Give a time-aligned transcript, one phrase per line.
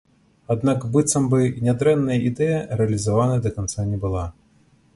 [0.53, 4.25] Аднак быццам бы нядрэнная ідэя рэалізаваная да канца не была.